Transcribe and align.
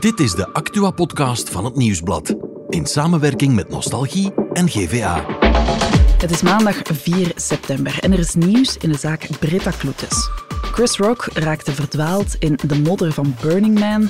Dit 0.00 0.20
is 0.20 0.32
de 0.32 0.52
Actua-podcast 0.52 1.50
van 1.50 1.64
het 1.64 1.76
Nieuwsblad. 1.76 2.34
In 2.68 2.86
samenwerking 2.86 3.54
met 3.54 3.68
Nostalgie 3.68 4.32
en 4.52 4.68
GVA. 4.68 5.24
Het 6.18 6.30
is 6.30 6.42
maandag 6.42 6.80
4 6.82 7.32
september 7.34 7.98
en 8.00 8.12
er 8.12 8.18
is 8.18 8.34
nieuws 8.34 8.76
in 8.76 8.92
de 8.92 8.98
zaak 8.98 9.28
Britta 9.38 9.70
Kloetes. 9.70 10.30
Chris 10.48 10.96
Rock 10.96 11.28
raakte 11.34 11.72
verdwaald 11.72 12.36
in 12.38 12.58
de 12.66 12.78
modder 12.78 13.12
van 13.12 13.36
Burning 13.40 13.78
Man. 13.78 14.08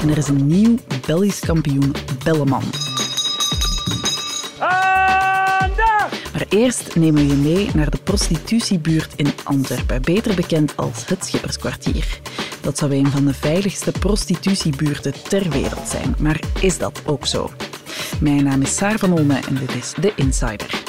En 0.00 0.10
er 0.10 0.18
is 0.18 0.28
een 0.28 0.46
nieuw 0.46 0.76
Belgisch 1.06 1.40
kampioen 1.40 1.94
Belleman. 2.24 2.62
Eerst 6.48 6.96
nemen 6.96 7.26
we 7.26 7.26
je 7.26 7.34
mee 7.34 7.70
naar 7.74 7.90
de 7.90 7.98
prostitutiebuurt 8.04 9.12
in 9.16 9.26
Antwerpen, 9.44 10.02
beter 10.02 10.34
bekend 10.34 10.76
als 10.76 11.06
het 11.06 11.24
Schipperskwartier. 11.24 12.20
Dat 12.60 12.78
zou 12.78 12.94
een 12.94 13.06
van 13.06 13.24
de 13.24 13.34
veiligste 13.34 13.92
prostitutiebuurten 13.92 15.12
ter 15.28 15.50
wereld 15.50 15.88
zijn, 15.88 16.14
maar 16.18 16.40
is 16.60 16.78
dat 16.78 17.02
ook 17.06 17.26
zo? 17.26 17.50
Mijn 18.20 18.44
naam 18.44 18.62
is 18.62 18.76
Saar 18.76 18.98
van 18.98 19.12
Olme 19.12 19.40
en 19.48 19.54
dit 19.54 19.74
is 19.74 19.92
The 20.00 20.12
Insider. 20.16 20.82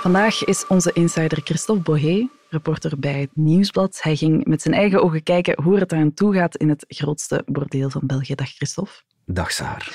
Vandaag 0.00 0.44
is 0.44 0.66
onze 0.66 0.92
insider 0.92 1.40
Christophe 1.44 1.82
Bohé, 1.82 2.28
reporter 2.48 2.98
bij 2.98 3.20
het 3.20 3.30
Nieuwsblad. 3.32 3.98
Hij 4.02 4.16
ging 4.16 4.44
met 4.44 4.62
zijn 4.62 4.74
eigen 4.74 5.02
ogen 5.02 5.22
kijken 5.22 5.62
hoe 5.62 5.78
het 5.78 5.92
eraan 5.92 6.14
toe 6.14 6.34
gaat 6.34 6.56
in 6.56 6.68
het 6.68 6.84
grootste 6.88 7.42
bordeel 7.46 7.90
van 7.90 8.02
België. 8.04 8.34
Dag 8.34 8.48
Christophe. 8.48 8.92
Dag 9.26 9.52
Saar. 9.52 9.92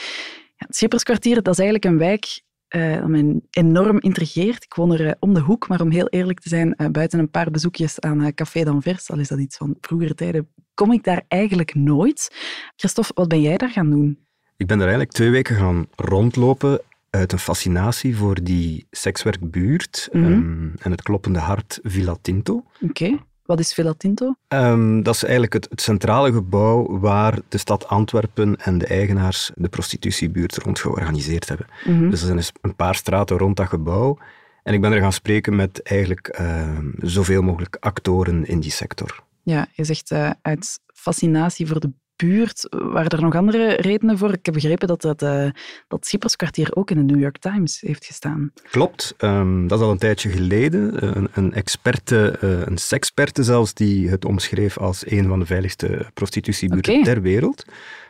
Ja, 0.57 0.65
het 0.65 0.75
Schipperskwartier 0.75 1.35
dat 1.41 1.53
is 1.53 1.59
eigenlijk 1.59 1.85
een 1.91 1.97
wijk 1.97 2.41
eh, 2.67 3.03
dat 3.03 3.41
enorm 3.49 3.99
intrigeert. 3.99 4.63
Ik 4.63 4.73
woon 4.73 4.91
er 4.93 5.07
eh, 5.07 5.13
om 5.19 5.33
de 5.33 5.39
hoek, 5.39 5.67
maar 5.67 5.81
om 5.81 5.91
heel 5.91 6.07
eerlijk 6.07 6.39
te 6.39 6.49
zijn, 6.49 6.75
eh, 6.75 6.87
buiten 6.87 7.19
een 7.19 7.29
paar 7.31 7.51
bezoekjes 7.51 7.99
aan 7.99 8.33
Café 8.33 8.63
d'Anvers, 8.63 9.11
al 9.11 9.19
is 9.19 9.27
dat 9.27 9.39
iets 9.39 9.57
van 9.57 9.75
vroegere 9.81 10.13
tijden, 10.15 10.49
kom 10.73 10.91
ik 10.91 11.03
daar 11.03 11.23
eigenlijk 11.27 11.75
nooit. 11.75 12.35
Christophe, 12.75 13.11
wat 13.15 13.27
ben 13.27 13.41
jij 13.41 13.57
daar 13.57 13.69
gaan 13.69 13.89
doen? 13.89 14.19
Ik 14.57 14.67
ben 14.67 14.75
er 14.77 14.81
eigenlijk 14.81 15.11
twee 15.11 15.29
weken 15.29 15.55
gaan 15.55 15.87
rondlopen 15.95 16.81
uit 17.09 17.31
een 17.31 17.39
fascinatie 17.39 18.15
voor 18.17 18.43
die 18.43 18.87
sekswerkbuurt 18.91 20.09
Mhm. 20.11 20.23
ehm, 20.23 20.69
en 20.79 20.91
het 20.91 21.01
kloppende 21.01 21.39
hart 21.39 21.79
Villa 21.83 22.17
Tinto. 22.21 22.63
Oké, 22.81 23.17
wat 23.47 23.59
is 23.59 23.73
Villa 23.73 23.93
Tinto? 23.97 24.35
Ehm, 24.47 25.01
dat 25.01 25.15
is 25.15 25.23
eigenlijk 25.23 25.53
het, 25.53 25.67
het 25.69 25.81
centrale 25.81 26.31
gebouw 26.31 26.99
waar 26.99 27.39
de 27.49 27.57
stad 27.57 27.87
Antwerpen 27.87 28.55
en 28.55 28.77
de 28.77 28.85
eigenaars 28.85 29.51
de 29.55 29.69
prostitutiebuurt 29.69 30.57
rond 30.57 30.79
georganiseerd 30.79 31.47
hebben. 31.47 31.67
Mhm. 31.85 32.09
Dus 32.09 32.19
er 32.19 32.25
zijn 32.25 32.37
dus 32.37 32.51
een 32.61 32.75
paar 32.75 32.95
straten 32.95 33.37
rond 33.37 33.55
dat 33.55 33.67
gebouw. 33.67 34.17
En 34.63 34.73
ik 34.73 34.81
ben 34.81 34.91
er 34.91 35.01
gaan 35.01 35.13
spreken 35.13 35.55
met 35.55 35.81
eigenlijk 35.81 36.27
ehm, 36.27 36.91
zoveel 36.97 37.41
mogelijk 37.41 37.77
actoren 37.79 38.45
in 38.45 38.59
die 38.59 38.71
sector. 38.71 39.23
Ja, 39.43 39.67
je 39.73 39.83
zegt 39.83 40.11
eh, 40.11 40.31
uit 40.41 40.79
fascinatie 40.93 41.67
voor 41.67 41.79
de 41.79 41.91
buurt. 42.17 42.67
Waren 42.69 43.09
er 43.09 43.21
nog 43.21 43.35
andere 43.35 43.73
redenen 43.73 44.17
voor? 44.17 44.33
Ik 44.33 44.45
heb 44.45 44.53
begrepen 44.53 44.87
dat 44.87 45.01
dat, 45.01 45.21
eh, 45.21 45.49
dat 45.87 46.05
Schipperskwartier 46.05 46.75
ook 46.75 46.91
in 46.91 46.97
de 46.97 47.13
New 47.13 47.21
York 47.21 47.37
Times 47.37 47.81
heeft 47.81 48.05
gestaan. 48.05 48.51
Klopt, 48.71 49.13
ehm, 49.17 49.67
dat 49.67 49.79
is 49.79 49.85
al 49.85 49.91
een 49.91 49.97
tijdje 49.97 50.29
geleden. 50.29 51.05
Een, 51.17 51.27
een 51.33 51.53
experte, 51.53 52.37
eh, 52.41 52.61
een 52.65 52.77
seksperte 52.77 53.43
zelfs, 53.43 53.73
die 53.73 54.09
het 54.09 54.25
omschreef 54.25 54.77
als 54.77 55.09
een 55.11 55.27
van 55.27 55.39
de 55.39 55.45
veiligste 55.45 56.05
prostitutiebuurten 56.13 57.03
ter 57.03 57.21
wereld. 57.21 57.65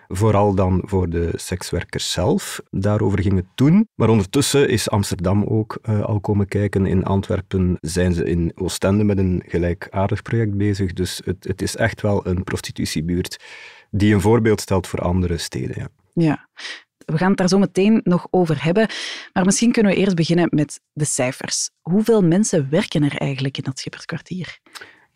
Vooral 0.07 0.55
dan 0.55 0.81
voor 0.85 1.09
de 1.09 1.31
sekswerkers 1.35 2.11
zelf. 2.11 2.61
Daarover 2.71 3.21
ging 3.21 3.35
het 3.35 3.45
toen. 3.55 3.87
Maar 3.95 4.09
ondertussen 4.09 4.69
is 4.69 4.89
Amsterdam 4.89 5.43
ook 5.43 5.77
eh, 5.81 6.01
al 6.01 6.19
komen 6.19 6.47
kijken. 6.47 6.85
In 6.85 7.03
Antwerpen 7.03 7.77
zijn 7.81 8.13
ze 8.13 8.23
in 8.23 8.51
Oostende 8.55 9.03
met 9.03 9.17
een 9.17 9.43
gelijkaardig 9.47 10.21
project 10.21 10.57
bezig. 10.57 10.93
Dus 10.93 11.21
het, 11.25 11.43
het 11.43 11.61
is 11.61 11.75
echt 11.75 12.01
wel 12.01 12.27
een 12.27 12.43
prostitutiebuurt 12.43 13.37
die 13.91 14.13
een 14.13 14.21
voorbeeld 14.21 14.61
stelt 14.61 14.87
voor 14.87 14.99
andere 14.99 15.37
steden. 15.37 15.75
Ja. 15.77 15.87
Ja. 16.13 16.47
We 17.05 17.17
gaan 17.17 17.29
het 17.29 17.37
daar 17.37 17.47
zo 17.47 17.59
meteen 17.59 18.01
nog 18.03 18.27
over 18.29 18.63
hebben. 18.63 18.87
Maar 19.33 19.45
misschien 19.45 19.71
kunnen 19.71 19.91
we 19.91 19.97
eerst 19.97 20.15
beginnen 20.15 20.47
met 20.51 20.79
de 20.93 21.05
cijfers. 21.05 21.69
Hoeveel 21.81 22.21
mensen 22.21 22.67
werken 22.69 23.03
er 23.03 23.17
eigenlijk 23.17 23.57
in 23.57 23.63
dat 23.63 23.79
Schipperskwartier? 23.79 24.59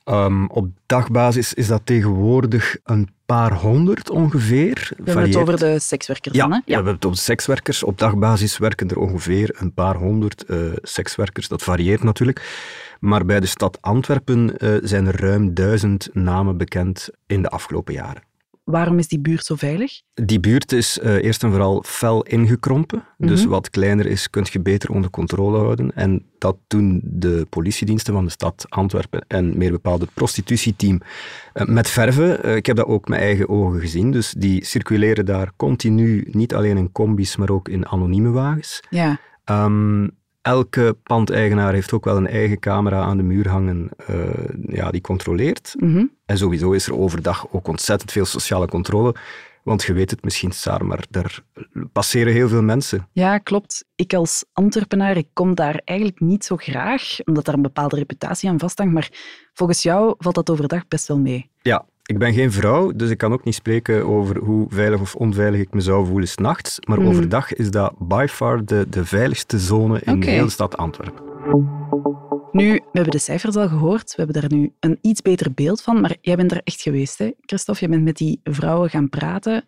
Ehm, 0.04 0.46
op 0.46 0.68
dagbasis 0.86 1.54
is 1.54 1.68
dat 1.68 1.82
tegenwoordig 1.86 2.78
een 2.84 3.10
paar 3.26 3.54
honderd 3.54 4.10
ongeveer. 4.10 4.92
We 4.98 5.04
hebben 5.04 5.24
het 5.24 5.36
over 5.36 5.60
de 5.60 5.80
sekswerkers 5.80 6.36
ja, 6.36 6.42
dan, 6.42 6.52
hè? 6.52 6.58
ja. 6.58 6.64
we 6.66 6.74
hebben 6.74 6.94
het 6.94 7.06
over 7.06 7.18
sekswerkers. 7.18 7.84
Op 7.84 7.98
dagbasis 7.98 8.58
werken 8.58 8.90
er 8.90 9.00
ongeveer 9.00 9.56
een 9.60 9.74
paar 9.74 9.96
honderd 9.96 10.44
eh, 10.44 10.58
sekswerkers. 10.82 11.48
Dat 11.48 11.64
varieert 11.64 12.04
natuurlijk. 12.04 12.70
Maar 13.00 13.26
bij 13.26 13.40
de 13.40 13.46
stad 13.46 13.82
Antwerpen 13.82 14.58
eh, 14.58 14.70
zijn 14.82 15.06
er 15.06 15.20
ruim 15.20 15.54
duizend 15.54 16.10
namen 16.14 16.58
bekend 16.58 17.10
in 17.28 17.42
de 17.42 17.50
afgelopen 17.50 17.94
jaren. 17.94 18.30
Waarom 18.72 18.98
is 19.00 19.08
die 19.08 19.20
buurt 19.20 19.46
zo 19.46 19.56
veilig? 19.56 20.02
Die 20.14 20.40
buurt 20.40 20.72
is 20.72 21.00
eh, 21.00 21.24
eerst 21.24 21.44
en 21.44 21.50
vooral 21.50 21.84
fel 21.86 22.24
ingekrompen. 22.24 23.04
Dus 23.18 23.42
Mhm. 23.42 23.50
wat 23.50 23.70
kleiner 23.70 24.06
is, 24.06 24.30
kun 24.30 24.46
je 24.52 24.60
beter 24.60 24.90
onder 24.92 25.10
controle 25.10 25.58
houden. 25.58 25.92
En 25.96 26.26
dat 26.38 26.58
doen 26.68 27.02
de 27.04 27.46
politiediensten 27.50 28.14
van 28.14 28.26
de 28.26 28.32
stad 28.32 28.66
Antwerpen 28.70 29.26
en 29.28 29.58
meer 29.58 29.72
bepaald 29.72 30.02
het 30.02 30.14
prostitutieteam 30.14 31.02
eh, 31.54 31.66
met 31.66 31.90
verven. 31.90 32.44
Eh, 32.44 32.56
ik 32.56 32.66
heb 32.66 32.76
dat 32.76 32.86
ook 32.86 33.08
met 33.08 33.20
eigen 33.20 33.50
ogen 33.50 33.80
gezien. 33.80 34.12
Dus 34.12 34.34
die 34.38 34.66
circuleren 34.66 35.26
daar 35.26 35.52
continu, 35.56 36.28
niet 36.32 36.56
alleen 36.56 36.78
in 36.78 36.92
combis, 36.92 37.36
maar 37.36 37.50
ook 37.50 37.70
in 37.70 37.88
anonieme 37.88 38.30
wagens. 38.30 38.80
Ja. 38.90 39.20
Ehm, 39.44 40.08
elke 40.42 40.98
pandeigenaar 41.04 41.74
heeft 41.74 41.94
ook 41.94 42.06
wel 42.06 42.18
een 42.18 42.28
eigen 42.28 42.60
camera 42.60 43.02
aan 43.02 43.18
de 43.18 43.24
muur 43.24 43.48
hangen 43.50 43.90
ja, 44.68 44.92
die 44.92 45.02
controleert. 45.02 45.76
Mhm. 45.80 46.06
En 46.32 46.38
sowieso 46.38 46.72
is 46.72 46.88
er 46.88 46.98
overdag 46.98 47.48
ook 47.52 47.68
ontzettend 47.68 48.12
veel 48.12 48.26
sociale 48.26 48.68
controle. 48.68 49.16
Want 49.64 49.84
je 49.84 49.94
weet 49.94 50.12
het 50.12 50.24
misschien, 50.24 50.52
Saar, 50.52 50.86
maar 50.86 51.06
daar 51.10 51.40
passeren 51.94 52.34
heel 52.34 52.48
veel 52.48 52.62
mensen. 52.62 53.08
Ja, 53.12 53.38
klopt. 53.38 53.86
Ik 53.96 54.14
als 54.14 54.46
Antwerpenaar, 54.54 55.18
ik 55.18 55.28
kom 55.34 55.56
daar 55.56 55.82
eigenlijk 55.86 56.20
niet 56.20 56.46
zo 56.46 56.56
graag, 56.56 57.18
omdat 57.26 57.46
daar 57.46 57.56
een 57.56 57.62
bepaalde 57.62 57.96
reputatie 57.96 58.50
aan 58.50 58.60
vasthangt. 58.60 58.94
Maar 58.94 59.10
volgens 59.54 59.82
jou 59.84 60.16
valt 60.18 60.36
dat 60.36 60.50
overdag 60.50 60.88
best 60.88 61.08
wel 61.08 61.20
mee. 61.20 61.50
Ja, 61.62 61.86
ik 62.06 62.18
ben 62.18 62.34
geen 62.34 62.52
vrouw, 62.52 62.92
dus 62.92 63.10
ik 63.10 63.18
kan 63.18 63.34
ook 63.34 63.44
niet 63.44 63.56
spreken 63.56 64.06
over 64.08 64.38
hoe 64.38 64.66
veilig 64.70 65.00
of 65.02 65.16
onveilig 65.16 65.60
ik 65.60 65.74
me 65.74 65.82
zou 65.82 66.06
voelen 66.06 66.28
s'nachts. 66.28 66.78
Maar 66.88 67.00
Mhm. 67.00 67.08
overdag 67.08 67.54
is 67.54 67.72
dat 67.72 67.94
by 68.00 68.26
far 68.30 68.66
de, 68.66 68.86
de 68.90 69.06
veiligste 69.06 69.60
zone 69.60 70.02
in 70.02 70.20
de 70.20 70.30
hele 70.30 70.50
stad 70.50 70.78
Antwerpen. 70.78 71.31
Nu, 72.52 72.72
we 72.74 72.90
hebben 72.92 73.12
de 73.12 73.18
cijfers 73.18 73.56
al 73.56 73.68
gehoord. 73.68 74.16
We 74.16 74.24
hebben 74.24 74.42
daar 74.42 74.52
nu 74.60 74.74
een 74.80 74.98
iets 75.02 75.22
beter 75.22 75.54
beeld 75.54 75.82
van. 75.82 76.02
Maar 76.02 76.18
jij 76.22 76.36
bent 76.36 76.52
er 76.52 76.62
echt 76.64 76.82
geweest, 76.82 77.18
hè? 77.18 77.32
Christophe, 77.40 77.80
jij 77.80 77.90
bent 77.90 78.04
met 78.04 78.18
die 78.18 78.40
vrouwen 78.44 78.90
gaan 78.90 79.10
praten. 79.10 79.66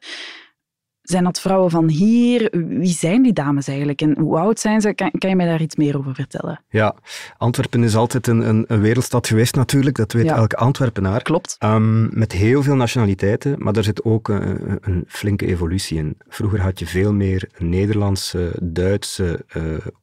Zijn 1.03 1.23
dat 1.23 1.39
vrouwen 1.41 1.69
van 1.71 1.89
hier? 1.89 2.47
Wie 2.67 2.93
zijn 2.93 3.21
die 3.23 3.33
dames 3.33 3.67
eigenlijk? 3.67 4.01
En 4.01 4.17
hoe 4.19 4.37
oud 4.37 4.59
zijn 4.59 4.81
ze? 4.81 4.93
Kan, 4.93 5.11
kan 5.17 5.29
je 5.29 5.35
mij 5.35 5.45
daar 5.45 5.61
iets 5.61 5.75
meer 5.75 5.97
over 5.97 6.15
vertellen? 6.15 6.61
Ja, 6.69 6.95
Antwerpen 7.37 7.83
is 7.83 7.95
altijd 7.95 8.27
een, 8.27 8.49
een, 8.49 8.65
een 8.67 8.81
wereldstad 8.81 9.27
geweest 9.27 9.55
natuurlijk, 9.55 9.95
dat 9.95 10.11
weet 10.11 10.25
Ja. 10.25 10.35
elke 10.35 10.55
Antwerpenaar. 10.55 11.21
Klopt. 11.21 11.55
Ehm, 11.59 12.19
met 12.19 12.31
heel 12.31 12.63
veel 12.63 12.75
nationaliteiten, 12.75 13.55
maar 13.57 13.73
daar 13.73 13.83
zit 13.83 14.03
ook 14.03 14.27
een, 14.27 14.77
een 14.81 15.03
flinke 15.07 15.45
evolutie 15.45 15.97
in. 15.97 16.17
Vroeger 16.27 16.61
had 16.61 16.79
je 16.79 16.85
veel 16.85 17.13
meer 17.13 17.49
Nederlandse, 17.57 18.51
Duitse, 18.61 19.45
eh, 19.47 19.61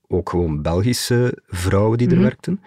ook 0.09 0.31
gewoon 0.31 0.62
Belgische 0.62 1.38
vrouwen 1.47 1.99
die 1.99 2.06
Mhm. 2.06 2.17
er 2.17 2.22
werkten. 2.22 2.61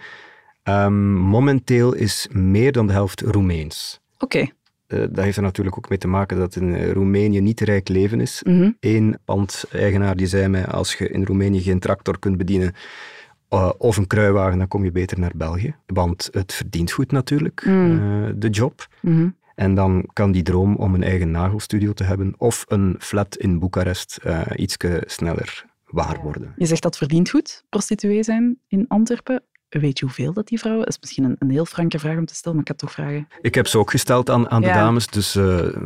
Ehm, 0.64 1.14
momenteel 1.14 1.94
is 1.94 2.28
meer 2.32 2.72
dan 2.72 2.88
de 2.88 2.94
helft 2.94 3.22
Roemeens. 3.22 4.02
Oké. 4.20 4.48
Dat 5.00 5.24
heeft 5.24 5.38
er 5.38 5.44
natuurlijk 5.44 5.78
ook 5.78 5.90
mee 5.90 5.98
te 5.98 6.08
maken 6.08 6.38
dat 6.38 6.56
in 6.56 6.76
eh, 6.76 6.92
Roemenië 6.92 7.42
niet 7.42 7.60
rijk 7.62 7.88
leven 7.90 8.22
is. 8.22 8.42
Mhm. 8.44 8.72
Eén 8.80 9.18
pandeigenaar 9.26 10.16
die 10.16 10.28
zei 10.28 10.48
mij, 10.48 10.68
als 10.68 10.94
je 10.94 11.10
in 11.10 11.24
Roemenië 11.24 11.62
geen 11.62 11.80
tractor 11.80 12.20
kunt 12.20 12.38
bedienen 12.38 12.74
eh, 13.50 13.72
of 13.78 13.98
een 13.98 14.08
kruiwagen, 14.08 14.58
dan 14.58 14.68
kom 14.68 14.84
je 14.84 14.92
beter 14.92 15.20
naar 15.20 15.32
België. 15.36 15.76
Want 15.86 16.30
het 16.32 16.54
verdient 16.54 16.92
goed 16.92 17.12
natuurlijk, 17.12 17.66
Mm. 17.66 17.92
eh, 18.00 18.32
de 18.36 18.50
job. 18.50 18.88
Mhm. 19.02 19.30
En 19.56 19.76
dan 19.76 20.10
kan 20.14 20.32
die 20.32 20.44
droom 20.44 20.76
om 20.76 20.94
een 20.94 21.04
eigen 21.04 21.32
nagelstudio 21.32 21.94
te 21.94 22.04
hebben 22.04 22.34
of 22.38 22.66
een 22.68 22.96
flat 23.00 23.38
in 23.38 23.60
Boekarest 23.60 24.20
uh, 24.26 24.42
iets 24.56 24.78
sneller 25.06 25.66
waar 25.86 26.20
worden. 26.24 26.54
Je 26.58 26.66
zegt 26.66 26.82
dat 26.82 26.98
verdient 26.98 27.30
goed, 27.30 27.64
prostituee 27.70 28.24
zijn 28.24 28.58
in 28.68 28.86
Antwerpen. 28.88 29.44
Weet 29.82 30.00
je 30.00 30.06
hoeveel 30.06 30.34
dat 30.34 30.48
die 30.48 30.60
vrouwen? 30.60 30.84
Dat 30.86 30.94
is 30.94 31.00
misschien 31.00 31.24
een, 31.24 31.36
een 31.40 31.50
heel 31.50 31.66
franke 31.66 32.00
vraag 32.00 32.18
om 32.18 32.26
te 32.26 32.36
stellen, 32.36 32.58
maar 32.58 32.66
ik 32.66 32.72
het 32.72 32.82
toch 32.82 32.92
vragen. 32.92 33.28
Ik 33.42 33.56
heb 33.56 33.68
ze 33.68 33.78
ook 33.78 33.92
gesteld 33.92 34.30
aan, 34.30 34.50
aan 34.50 34.62
Ja. 34.62 34.68
de 34.68 34.74
dames, 34.74 35.08
dus 35.08 35.36
uh, 35.36 35.44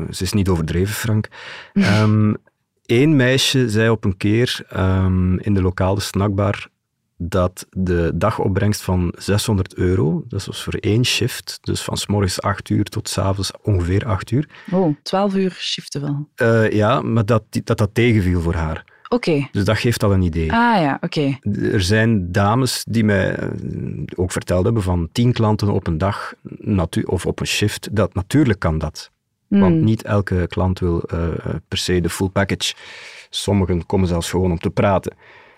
ze 0.09 0.23
is 0.23 0.33
niet 0.33 0.49
overdreven, 0.49 0.93
Frank. 0.95 1.27
Um, 2.01 2.37
Eén 2.85 3.15
meisje 3.15 3.69
zei 3.69 3.89
op 3.89 4.03
een 4.03 4.17
keer 4.17 4.65
um, 4.77 5.39
in 5.39 5.53
de 5.53 5.61
lokale 5.61 5.99
snackbar 5.99 6.67
dat 7.17 7.67
de 7.69 8.11
dagopbrengst 8.15 8.81
van 8.81 9.13
600 9.17 9.75
euro, 9.75 10.23
dat 10.27 10.45
was 10.45 10.63
voor 10.63 10.73
één 10.73 11.05
shift, 11.05 11.57
dus 11.61 11.81
van 11.81 11.97
s 11.97 12.07
morgens 12.07 12.41
8 12.41 12.69
uur 12.69 12.83
tot 12.83 13.09
s 13.09 13.17
avonds 13.17 13.51
ongeveer 13.61 14.05
8 14.05 14.31
uur. 14.31 14.49
Oh, 14.71 14.95
12 15.03 15.35
uur 15.35 15.51
shiften 15.51 16.01
wel. 16.01 16.27
Uh, 16.41 16.71
ja, 16.71 17.01
maar 17.01 17.25
dat, 17.25 17.43
dat 17.63 17.77
dat 17.77 17.89
tegenviel 17.93 18.41
voor 18.41 18.53
haar. 18.53 18.85
Oké. 19.09 19.47
Dus 19.51 19.65
dat 19.65 19.77
geeft 19.77 20.03
al 20.03 20.13
een 20.13 20.21
idee. 20.21 20.51
Ah 20.51 20.81
ja, 20.81 20.97
oké. 21.01 21.37
Er 21.71 21.81
zijn 21.81 22.31
dames 22.31 22.85
die 22.89 23.03
mij 23.03 23.35
eh, 23.35 23.47
ook 24.15 24.31
verteld 24.31 24.63
hebben 24.63 24.83
van 24.83 25.09
tien 25.11 25.33
klanten 25.33 25.69
op 25.69 25.87
een 25.87 25.97
dag 25.97 26.33
of 27.05 27.25
op 27.25 27.39
een 27.39 27.47
shift. 27.47 27.95
Dat 27.95 28.13
natuurlijk 28.13 28.59
kan 28.59 28.77
dat. 28.77 29.11
Want 29.47 29.73
Hmm. 29.73 29.83
niet 29.83 30.03
elke 30.03 30.45
klant 30.47 30.79
wil 30.79 31.01
eh, 31.01 31.19
per 31.67 31.77
se 31.77 32.01
de 32.01 32.09
full 32.09 32.29
package. 32.29 32.73
Sommigen 33.29 33.85
komen 33.85 34.07
zelfs 34.07 34.29
gewoon 34.29 34.51
om 34.51 34.59
te 34.59 34.69
praten. 34.69 35.15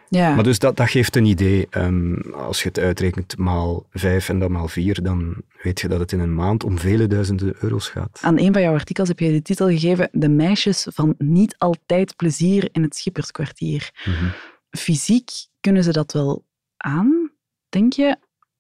Ja. 0.10 0.36
Maar 0.36 0.44
dus 0.44 0.60
dat, 0.60 0.78
dat 0.78 0.90
geeft 0.90 1.16
een 1.16 1.26
idee. 1.26 1.68
Ehm, 1.70 2.14
als 2.32 2.62
je 2.62 2.68
het 2.68 2.80
uitrekent 2.80 3.38
maal 3.38 3.86
vijf 3.92 4.30
en 4.30 4.40
dan 4.40 4.52
maal 4.52 4.68
vier, 4.68 5.04
dan 5.04 5.36
weet 5.62 5.80
je 5.82 5.88
dat 5.88 6.00
het 6.00 6.12
in 6.12 6.20
een 6.20 6.36
maand 6.36 6.64
om 6.64 6.78
vele 6.78 7.08
duizenden 7.08 7.56
euro's 7.60 7.88
gaat. 7.88 8.20
Aan 8.22 8.40
een 8.40 8.54
van 8.54 8.62
jouw 8.62 8.74
artikels 8.74 9.08
heb 9.08 9.20
je 9.20 9.32
de 9.32 9.42
titel 9.42 9.68
gegeven 9.68 10.10
De 10.12 10.30
meisjes 10.30 10.88
van 10.90 11.16
niet 11.18 11.56
altijd 11.58 12.16
plezier 12.16 12.70
in 12.72 12.82
het 12.84 12.96
Schipperskwartier. 12.96 13.92
Mhm. 14.06 14.26
Fysiek 14.70 15.30
kunnen 15.60 15.84
ze 15.84 15.92
dat 15.92 16.12
wel 16.14 16.46
aan, 16.78 17.32
denk 17.70 17.94
je? 17.94 18.18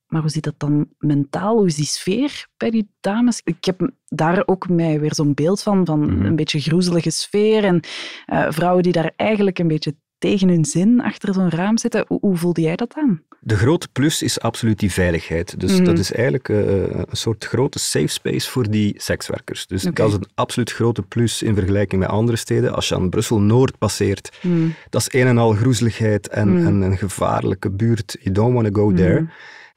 Maar 0.08 0.22
hoe 0.22 0.30
zit 0.30 0.44
dat 0.44 0.56
dan 0.60 0.90
mentaal? 0.98 1.58
Hoe 1.58 1.66
is 1.68 1.76
die 1.76 1.86
sfeer 1.86 2.48
bij 2.58 2.70
die 2.70 2.90
dames? 3.00 3.42
Ik 3.44 3.66
heb 3.66 3.92
daar 4.08 4.44
ook 4.46 4.70
mij 4.70 5.00
weer 5.00 5.14
zo'n 5.16 5.34
beeld 5.34 5.62
van, 5.62 5.86
van 5.86 6.00
Mhm. 6.00 6.26
een 6.26 6.36
beetje 6.36 6.60
groezelige 6.60 7.10
sfeer 7.10 7.64
en 7.64 7.80
eh, 8.26 8.46
vrouwen 8.50 8.84
die 8.84 8.92
daar 8.92 9.12
eigenlijk 9.16 9.60
een 9.60 9.68
beetje 9.68 9.96
tegen 10.20 10.48
hun 10.50 10.66
zin 10.66 11.02
achter 11.02 11.34
zo'n 11.34 11.50
raam 11.50 11.78
zitten. 11.78 12.06
Hoe, 12.08 12.18
hoe 12.22 12.38
voelde 12.38 12.62
jij 12.62 12.76
dat 12.76 12.94
aan? 12.98 13.22
De 13.42 13.56
grote 13.56 13.88
plus 13.92 14.22
is 14.24 14.40
absoluut 14.40 14.80
die 14.80 14.92
veiligheid. 14.92 15.60
Dus 15.60 15.72
Mhm. 15.74 15.84
dat 15.84 16.00
is 16.00 16.12
eigenlijk 16.12 16.50
eh, 16.50 16.58
een 16.88 17.06
soort 17.12 17.46
grote 17.46 17.80
safe 17.80 18.08
space 18.08 18.50
voor 18.50 18.70
die 18.70 18.94
sekswerkers. 18.98 19.68
Dus 19.68 19.84
dat 19.84 20.08
is 20.08 20.14
een 20.14 20.26
absoluut 20.36 20.72
grote 20.72 21.02
plus 21.02 21.42
in 21.44 21.56
vergelijking 21.56 22.02
met 22.02 22.10
andere 22.10 22.38
steden. 22.38 22.74
Als 22.76 22.88
je 22.90 22.96
aan 22.96 23.10
Brussel-Noord 23.10 23.78
passeert, 23.78 24.38
Hmm. 24.42 24.74
dat 24.90 25.02
is 25.02 25.20
een 25.22 25.28
en 25.28 25.38
al 25.38 25.52
groezeligheid 25.54 26.28
en, 26.28 26.56
Mhm. 26.58 26.66
en 26.68 26.82
een 26.82 26.98
gevaarlijke 26.98 27.70
buurt. 27.70 28.18
You 28.22 28.36
don't 28.36 28.54
want 28.54 28.74
to 28.74 28.82
go 28.82 28.94
there. 28.94 29.28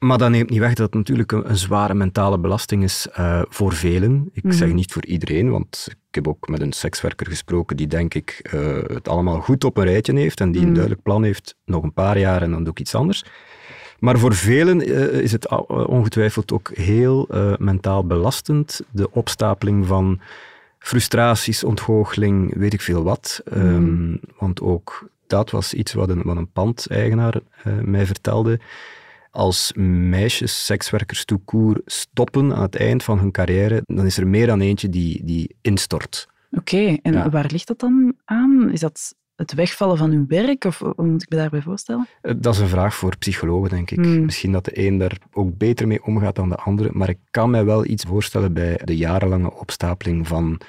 Mhm. 0.03 0.11
Maar 0.11 0.17
dat 0.17 0.29
neemt 0.29 0.49
niet 0.49 0.59
weg 0.59 0.73
dat 0.73 0.85
het 0.85 0.93
natuurlijk 0.95 1.31
een, 1.31 1.49
een 1.49 1.57
zware 1.57 1.93
mentale 1.93 2.39
belasting 2.39 2.83
is 2.83 3.07
eh, 3.13 3.41
voor 3.49 3.73
velen. 3.73 4.29
Ik 4.33 4.43
zeg 4.53 4.67
Mhm. 4.67 4.75
niet 4.75 4.91
voor 4.93 5.05
iedereen, 5.05 5.49
want 5.51 5.87
ik 5.89 6.15
heb 6.15 6.27
ook 6.27 6.47
met 6.47 6.61
een 6.61 6.73
sekswerker 6.73 7.27
gesproken 7.27 7.77
die 7.77 7.87
denk 7.87 8.13
ik 8.13 8.39
eh, 8.43 8.77
het 8.87 9.07
allemaal 9.07 9.41
goed 9.41 9.63
op 9.63 9.77
een 9.77 9.83
rijtje 9.85 10.15
heeft 10.19 10.39
en 10.39 10.51
die 10.51 10.59
een 10.61 10.65
Mhm. 10.65 10.73
duidelijk 10.73 11.03
plan 11.03 11.23
heeft, 11.23 11.55
nog 11.65 11.83
een 11.83 11.93
paar 11.93 12.17
jaar 12.17 12.41
en 12.41 12.51
dan 12.51 12.63
doe 12.63 12.71
ik 12.71 12.79
iets 12.79 12.95
anders. 12.95 13.25
Maar 13.99 14.19
voor 14.19 14.33
velen 14.33 14.81
eh, 14.81 15.19
is 15.21 15.31
het 15.31 15.49
ongetwijfeld 15.87 16.51
ook 16.53 16.71
heel 16.73 17.27
mentaal 17.59 18.05
belastend, 18.05 18.81
de 18.91 19.11
opstapeling 19.11 19.87
van 19.87 20.19
frustraties, 20.79 21.63
ontgoocheling, 21.63 22.55
weet 22.57 22.73
ik 22.73 22.81
veel 22.81 23.03
wat. 23.03 23.41
Ehm, 23.45 24.15
want 24.37 24.61
ook 24.61 25.07
dat 25.27 25.51
was 25.51 25.73
iets 25.73 25.93
wat 25.93 26.09
een, 26.09 26.21
wat 26.23 26.37
een 26.37 26.51
pandeigenaar 26.51 27.39
mij 27.83 28.05
vertelde. 28.05 28.59
Als 29.35 29.71
meisjes, 29.75 30.65
sekswerkers 30.65 31.25
toekoer 31.25 31.81
stoppen 31.85 32.55
aan 32.55 32.61
het 32.61 32.75
eind 32.75 33.03
van 33.03 33.19
hun 33.19 33.31
carrière, 33.31 33.81
dan 33.85 34.05
is 34.05 34.17
er 34.17 34.27
meer 34.27 34.47
dan 34.47 34.61
eentje 34.61 34.89
die, 34.89 35.21
die 35.23 35.55
instort. 35.61 36.27
Oké, 36.51 36.97
en 37.01 37.13
Ja. 37.13 37.29
waar 37.29 37.49
ligt 37.51 37.67
dat 37.67 37.79
dan 37.79 38.13
aan? 38.25 38.71
Is 38.71 38.79
dat 38.79 39.13
het 39.35 39.53
wegvallen 39.53 39.97
van 39.97 40.11
hun 40.11 40.25
werk? 40.27 40.63
Of 40.65 40.79
hoe 40.79 41.05
moet 41.05 41.23
ik 41.23 41.29
me 41.29 41.37
daarbij 41.37 41.61
voorstellen? 41.61 42.07
Eh, 42.21 42.33
Dat 42.37 42.53
is 42.53 42.59
een 42.59 42.67
vraag 42.67 42.95
voor 42.95 43.17
psychologen, 43.17 43.69
denk 43.69 43.91
ik. 43.91 43.97
Hmm. 43.97 44.25
Misschien 44.25 44.51
dat 44.51 44.65
de 44.65 44.85
een 44.87 44.97
daar 44.97 45.17
ook 45.31 45.57
beter 45.57 45.87
mee 45.87 46.03
omgaat 46.03 46.35
dan 46.35 46.49
de 46.49 46.55
andere, 46.55 46.89
maar 46.91 47.09
ik 47.09 47.19
kan 47.31 47.49
mij 47.49 47.65
wel 47.65 47.85
iets 47.85 48.03
voorstellen 48.03 48.53
bij 48.53 48.79
de 48.83 48.97
jarenlange 48.97 49.53
opstapeling 49.53 50.27
van 50.27 50.59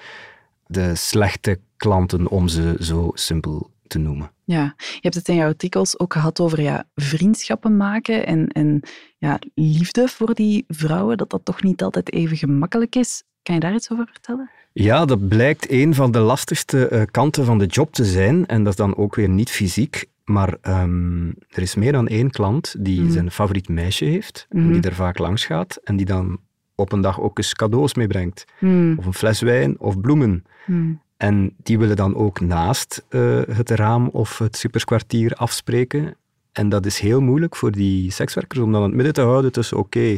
de 0.67 0.95
slechte 0.95 1.61
klanten, 1.77 2.29
om 2.29 2.49
ze 2.49 2.77
zo 2.81 3.11
simpel 3.15 3.71
te 3.87 3.99
noemen. 3.99 4.31
Ja, 4.45 4.75
je 4.77 4.99
hebt 5.01 5.15
het 5.15 5.29
in 5.29 5.35
jouw 5.35 5.47
artikels 5.49 5.99
ook 5.99 6.13
gehad 6.13 6.41
over 6.41 6.61
ja, 6.61 6.85
vriendschappen 6.95 7.77
maken 7.77 8.27
en, 8.27 8.49
en 8.49 8.81
ja, 9.19 9.39
liefde 9.55 10.09
voor 10.09 10.35
die 10.35 10.65
vrouwen, 10.69 11.17
dat 11.17 11.31
dat 11.31 11.45
toch 11.45 11.63
niet 11.63 11.83
altijd 11.83 12.13
even 12.13 12.37
gemakkelijk 12.37 12.97
is. 12.97 13.23
Kan 13.43 13.55
je 13.55 13.61
daar 13.61 13.75
iets 13.75 13.91
over 13.91 14.09
vertellen? 14.13 14.51
Ja, 14.73 15.05
dat 15.05 15.29
blijkt 15.29 15.71
een 15.71 15.95
van 15.95 16.11
de 16.13 16.19
lastigste 16.19 16.89
eh, 16.89 17.03
kanten 17.11 17.45
van 17.45 17.59
de 17.59 17.67
job 17.67 17.93
te 17.93 18.05
zijn. 18.05 18.47
En 18.47 18.63
dat 18.63 18.73
is 18.73 18.79
dan 18.79 18.97
ook 18.97 19.15
weer 19.15 19.29
niet 19.29 19.51
fysiek. 19.51 20.05
Maar 20.25 20.57
ehm, 20.61 21.27
er 21.29 21.63
is 21.63 21.75
meer 21.75 21.93
dan 21.93 22.09
één 22.09 22.31
klant 22.31 22.75
die 22.79 23.01
Mhm. 23.01 23.11
zijn 23.11 23.31
favoriet 23.31 23.69
meisje 23.69 24.05
heeft. 24.05 24.47
En 24.49 24.63
Mhm. 24.63 24.73
die 24.73 24.83
er 24.83 24.95
vaak 24.95 25.19
langs 25.19 25.45
gaat. 25.47 25.77
En 25.85 25.97
die 25.97 26.07
dan 26.07 26.39
op 26.75 26.93
een 26.93 27.01
dag 27.01 27.21
ook 27.21 27.39
eens 27.39 27.55
cadeaus 27.55 27.95
meebrengt. 27.95 28.45
Hmm, 28.59 28.99
Of 28.99 29.07
een 29.07 29.15
fles 29.15 29.41
wijn 29.41 29.81
of 29.81 30.01
bloemen. 30.01 30.45
En 31.17 31.55
die 31.63 31.79
willen 31.79 31.97
dan 31.97 32.15
ook 32.17 32.41
naast 32.41 33.05
eh, 33.09 33.41
het 33.51 33.71
raam 33.71 34.09
of 34.09 34.39
het 34.39 34.57
superskwartier 34.57 35.33
afspreken. 35.33 36.17
En 36.53 36.69
dat 36.69 36.87
is 36.87 36.99
heel 36.99 37.21
moeilijk 37.21 37.57
voor 37.57 37.71
die 37.73 38.11
sekswerkers 38.11 38.61
om 38.61 38.73
dan 38.73 38.83
het 38.83 38.93
midden 38.95 39.13
te 39.15 39.21
houden 39.21 39.53
tussen 39.53 39.77
oké, 39.79 40.17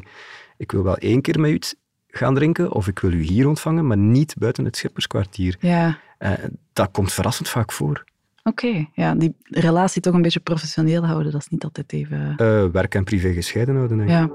ik 0.56 0.72
wil 0.72 0.82
wel 0.82 0.96
één 0.96 1.20
keer 1.20 1.40
met 1.40 1.50
u 1.50 1.60
gaan 2.08 2.34
drinken 2.34 2.72
of 2.72 2.88
ik 2.88 2.98
wil 2.98 3.12
u 3.12 3.22
hier 3.22 3.48
ontvangen, 3.48 3.86
maar 3.86 3.96
niet 3.96 4.34
buiten 4.38 4.64
het 4.64 4.76
schipperskwartier. 4.76 5.56
Ja, 5.60 5.98
Eh, 6.18 6.32
dat 6.72 6.90
komt 6.90 7.12
verrassend 7.12 7.48
vaak 7.48 7.72
voor. 7.72 8.04
oké. 8.44 8.86
Ja, 8.92 9.14
die 9.14 9.34
relatie 9.48 10.02
toch 10.02 10.14
een 10.14 10.22
beetje 10.22 10.40
professioneel 10.40 11.06
houden, 11.06 11.32
dat 11.32 11.40
is 11.40 11.48
niet 11.48 11.64
altijd 11.64 11.92
even... 11.92 12.34
Eh, 12.36 12.64
werk 12.72 12.94
en 12.94 13.04
privé 13.04 13.32
gescheiden 13.32 13.74
houden, 13.76 13.96
denk 13.98 14.10
ik. 14.10 14.16
Ja. 14.16 14.26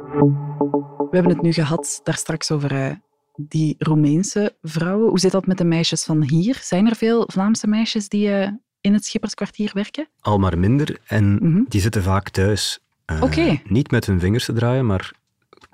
We 0.98 1.18
hebben 1.18 1.32
het 1.32 1.42
nu 1.42 1.52
gehad 1.54 2.00
daar 2.04 2.16
straks 2.18 2.52
over 2.52 3.00
die 3.50 3.76
Roemeense 3.78 4.56
vrouwen. 4.62 5.10
Hoe 5.10 5.20
zit 5.20 5.32
dat 5.32 5.46
met 5.46 5.58
de 5.58 5.64
meisjes 5.64 6.04
van 6.04 6.24
hier? 6.24 6.58
Zijn 6.62 6.88
er 6.90 6.96
veel 6.96 7.24
Vlaamse 7.32 7.68
meisjes 7.68 8.10
die 8.10 8.32
eh, 8.32 8.52
in 8.82 8.94
het 8.94 9.06
Schipperskwartier 9.06 9.72
werken? 9.74 10.08
Al 10.20 10.38
maar 10.40 10.58
minder. 10.60 10.98
En 11.08 11.34
Mhm. 11.34 11.62
die 11.68 11.82
zitten 11.82 12.04
vaak 12.04 12.30
thuis. 12.30 12.80
Oké. 13.22 13.62
Niet 13.64 13.92
met 13.92 14.06
hun 14.06 14.20
vingers 14.20 14.46
te 14.46 14.54
draaien, 14.54 14.86
maar 14.86 15.12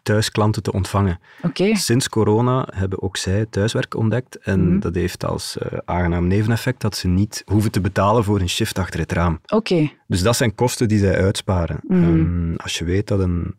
thuis 0.04 0.32
klanten 0.32 0.64
te 0.64 0.72
ontvangen. 0.72 1.20
Oké. 1.42 1.76
Sinds 1.76 2.10
corona 2.10 2.68
hebben 2.74 3.02
ook 3.02 3.18
zij 3.18 3.46
thuiswerk 3.50 3.96
ontdekt. 3.96 4.38
En 4.40 4.68
Mhm. 4.70 4.80
dat 4.80 4.96
heeft 4.96 5.26
als 5.26 5.58
eh, 5.58 5.78
aangenaam 5.86 6.28
neveneffect 6.28 6.82
dat 6.82 6.96
ze 6.96 7.08
niet 7.08 7.42
hoeven 7.46 7.72
te 7.72 7.82
betalen 7.82 8.24
voor 8.24 8.40
een 8.40 8.50
shift 8.50 8.80
achter 8.80 9.00
het 9.00 9.12
raam. 9.12 9.40
Oké. 9.48 9.90
Dus 10.08 10.22
dat 10.22 10.36
zijn 10.36 10.56
kosten 10.56 10.88
die 10.88 11.00
zij 11.00 11.18
uitsparen. 11.22 11.80
Mhm. 11.88 12.04
Ehm, 12.04 12.56
als 12.56 12.78
je 12.78 12.86
weet 12.86 13.08
dat 13.08 13.20
een 13.20 13.56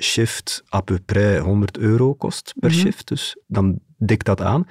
raamshift 0.00 0.62
à 0.74 0.80
peu 0.82 0.98
près 1.04 1.38
100 1.40 1.78
euro 1.78 2.14
kost 2.14 2.54
per 2.60 2.70
Mhm. 2.70 2.78
shift, 2.78 3.08
dus 3.08 3.36
dan 3.46 3.78
dikt 3.98 4.26
dat 4.26 4.40
aan. 4.40 4.66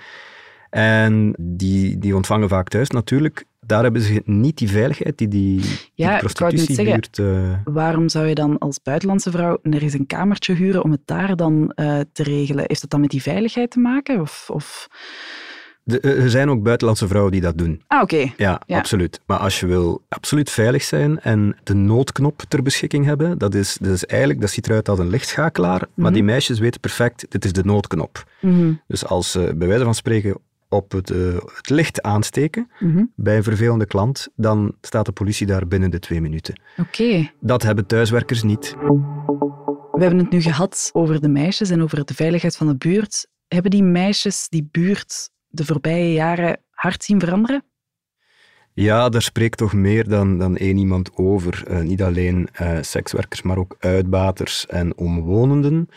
En 0.70 1.34
die, 1.40 1.98
die 1.98 2.16
ontvangen 2.16 2.50
vaak 2.50 2.68
thuis 2.68 2.90
natuurlijk. 2.90 3.46
Daar 3.66 3.84
hebben 3.84 4.02
ze 4.02 4.22
niet 4.26 4.58
die 4.58 4.70
veiligheid 4.70 5.18
die 5.18 5.28
die, 5.28 5.60
die 5.62 5.70
Ja, 5.94 6.18
prostitutiebuurt... 6.18 7.20
eh, 7.20 7.54
Waarom 7.64 8.10
zou 8.10 8.28
je 8.28 8.36
dan 8.36 8.58
als 8.58 8.81
buitenlandse 8.81 9.31
vrouw 9.31 9.58
er 9.64 9.81
eens 9.81 9.94
een 9.94 10.06
kamertje 10.08 10.54
huren 10.54 10.84
om 10.84 10.92
het 10.92 11.02
daar 11.06 11.36
dan 11.36 11.71
eh, 11.71 12.00
te 12.12 12.24
regelen? 12.24 12.64
Heeft 12.68 12.81
dat 12.81 12.90
dan 12.90 13.02
met 13.02 13.09
die 13.09 13.21
veiligheid 13.21 13.71
te 13.71 13.80
maken? 13.80 14.21
Of, 14.21 14.50
of... 14.50 14.88
de- 15.90 16.00
eh, 16.00 16.24
er 16.24 16.30
zijn 16.30 16.50
ook 16.50 16.64
buitenlandse 16.64 17.08
vrouwen 17.08 17.31
die 17.31 17.42
dat 17.42 17.58
doen. 17.58 17.81
Ah, 17.88 18.02
oké. 18.02 18.31
Ja, 18.38 18.62
Ja. 18.66 18.78
absoluut. 18.78 19.19
Maar 19.26 19.38
als 19.38 19.60
je 19.60 19.66
wil 19.66 20.02
absoluut 20.10 20.50
veilig 20.50 20.84
zijn 20.84 21.19
en 21.19 21.56
de 21.64 21.74
noodknop 21.74 22.42
ter 22.48 22.64
beschikking 22.64 23.06
hebben, 23.06 23.38
dat, 23.38 23.54
is, 23.56 23.78
dat, 23.81 23.92
is 23.94 24.06
eigenlijk, 24.06 24.42
dat 24.42 24.50
ziet 24.50 24.68
eruit 24.68 24.90
als 24.90 25.00
een 25.00 25.10
lichtschakelaar, 25.10 25.80
maar 25.80 26.06
Mhm. 26.06 26.14
die 26.14 26.24
meisjes 26.24 26.60
weten 26.60 26.80
perfect, 26.80 27.26
dit 27.30 27.46
is 27.46 27.54
de 27.54 27.64
noodknop. 27.64 28.24
Mhm, 28.42 28.74
Dus 28.88 29.06
als 29.06 29.31
ze 29.31 29.54
bij 29.56 29.68
wijze 29.68 29.84
van 29.84 29.96
spreken 29.96 30.38
op 30.69 30.92
het, 30.92 31.10
eh, 31.12 31.18
het 31.56 31.69
licht 31.69 32.02
aansteken 32.02 32.69
mhm. 32.80 33.04
bij 33.16 33.38
een 33.38 33.44
vervelende 33.44 33.86
klant, 33.86 34.28
dan 34.36 34.76
staat 34.81 35.06
de 35.06 35.12
politie 35.12 35.48
daar 35.48 35.68
binnen 35.68 35.92
de 35.92 36.00
twee 36.00 36.22
minuten. 36.22 36.62
Oké. 36.78 37.31
Dat 37.40 37.64
hebben 37.64 37.86
thuiswerkers 37.86 38.44
niet. 38.44 38.76
We 39.92 40.06
hebben 40.06 40.19
het 40.19 40.30
nu 40.31 40.42
gehad 40.42 40.90
over 40.94 41.22
de 41.22 41.30
meisjes 41.30 41.69
en 41.69 41.81
over 41.81 42.06
de 42.06 42.14
veiligheid 42.14 42.58
van 42.58 42.68
de 42.68 42.76
buurt. 42.76 43.28
Hebben 43.48 43.72
die 43.72 43.84
meisjes 43.84 44.48
die 44.50 44.68
buurt 44.72 45.30
de 45.49 45.65
voorbije 45.65 46.13
jaren 46.13 46.59
hard 46.71 47.03
zien 47.03 47.19
veranderen? 47.19 47.63
Ja, 48.73 49.09
daar 49.09 49.21
spreekt 49.21 49.57
toch 49.57 49.73
meer 49.73 50.09
dan, 50.09 50.37
dan 50.37 50.57
één 50.57 50.77
iemand 50.77 51.11
over. 51.15 51.63
Eh, 51.68 51.79
niet 51.79 52.03
alleen 52.03 52.49
eh, 52.51 52.77
sekswerkers, 52.81 53.41
maar 53.41 53.57
ook 53.57 53.75
uitbaters 53.79 54.65
en 54.65 54.97
omwonenden. 54.97 55.89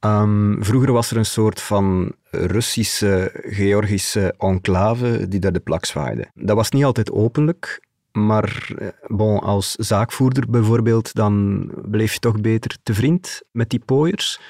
Ehm, 0.00 0.62
vroeger 0.62 0.92
was 0.92 1.10
er 1.10 1.16
een 1.16 1.26
soort 1.26 1.60
van 1.60 2.12
Russische, 2.30 3.30
Georgische 3.42 4.34
enclave 4.38 5.28
die 5.28 5.40
daar 5.40 5.52
de 5.52 5.60
plak 5.60 5.84
zwaaide. 5.84 6.28
Dat 6.34 6.56
was 6.56 6.70
niet 6.70 6.84
altijd 6.84 7.10
openlijk, 7.10 7.86
maar 8.12 8.70
eh, 8.78 8.88
bon, 9.06 9.38
als 9.38 9.74
zaakvoerder 9.74 10.50
bijvoorbeeld, 10.50 11.14
dan 11.14 11.66
bleef 11.84 12.12
je 12.12 12.18
toch 12.18 12.40
beter 12.40 12.76
te 12.82 12.94
vriend 12.94 13.42
met 13.50 13.70
die 13.70 13.82
pooiers. 13.84 14.40